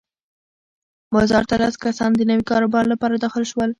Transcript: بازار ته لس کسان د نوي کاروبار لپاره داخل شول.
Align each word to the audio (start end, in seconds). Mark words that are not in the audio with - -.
بازار 1.13 1.43
ته 1.49 1.55
لس 1.61 1.75
کسان 1.83 2.11
د 2.15 2.21
نوي 2.29 2.43
کاروبار 2.51 2.85
لپاره 2.93 3.15
داخل 3.23 3.43
شول. 3.51 3.69